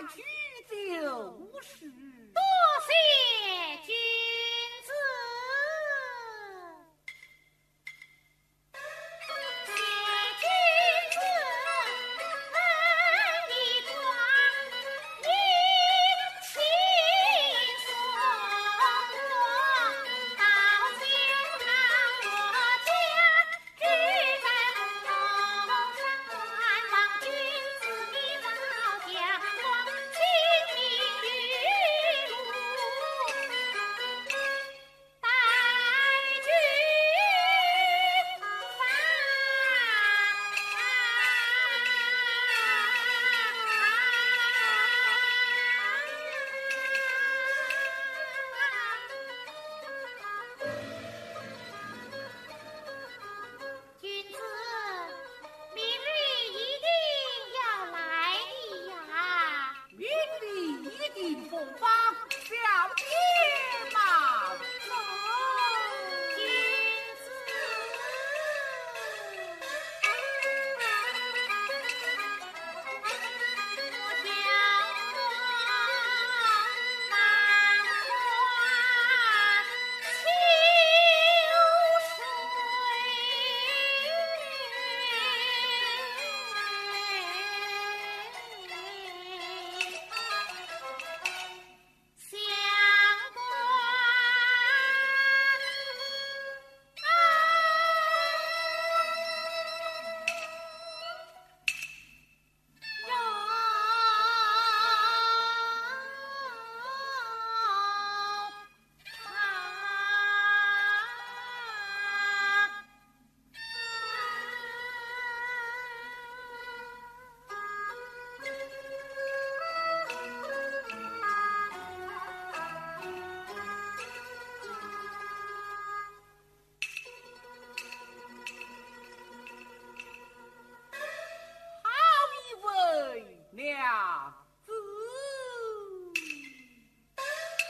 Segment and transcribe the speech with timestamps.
[0.00, 0.22] 大禹
[1.02, 1.90] 则无师，
[2.32, 2.40] 多
[2.86, 3.17] 谢。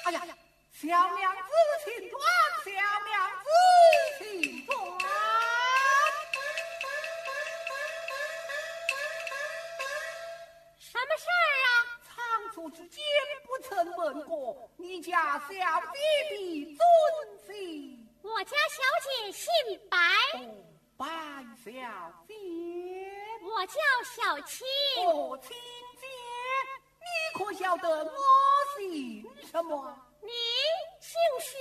[0.09, 0.23] 哎呀，
[0.73, 1.53] 小娘子
[1.85, 2.19] 请转，
[2.65, 2.71] 小
[3.05, 3.13] 娘
[3.45, 3.47] 子
[4.19, 4.73] 请转。
[10.79, 11.69] 什么事儿啊？
[12.07, 12.09] 仓
[12.55, 13.05] 促之间
[13.45, 13.69] 不曾
[13.99, 15.55] 问过你家小姐
[16.31, 16.81] 的尊
[17.47, 18.09] 姓。
[18.23, 19.47] 我家小姐姓
[19.91, 19.99] 白，
[20.39, 20.65] 哦，
[20.97, 21.05] 白
[21.63, 21.71] 小
[22.27, 22.33] 姐。
[23.43, 23.75] 我叫
[24.07, 24.67] 小青。
[25.05, 25.55] 哦，亲
[26.01, 26.07] 姐，
[26.99, 27.05] 你
[27.39, 28.17] 可晓得我姓
[29.51, 29.97] 什么？
[30.21, 30.29] 你
[31.01, 31.57] 姓许，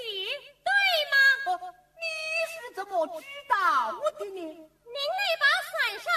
[0.68, 0.70] 对
[1.12, 1.16] 吗？
[1.46, 2.04] 哦，你
[2.52, 4.42] 是怎么知道的呢？
[4.42, 5.74] 您那把伞
[6.04, 6.12] 上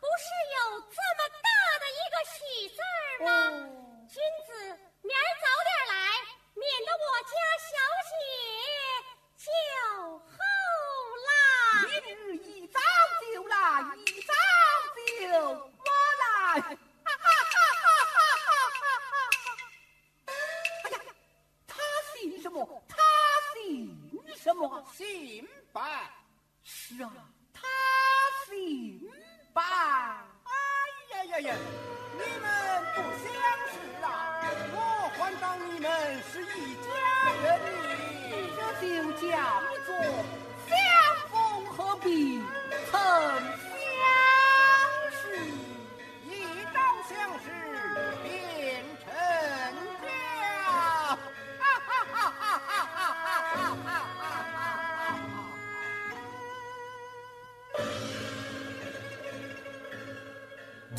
[0.00, 0.24] 不是
[0.56, 0.58] 有
[0.90, 2.34] 这么大的一个喜
[2.70, 2.78] 字
[3.24, 3.28] 吗？
[3.30, 3.70] 哦
[4.08, 4.50] 君子，
[5.02, 5.71] 明儿早点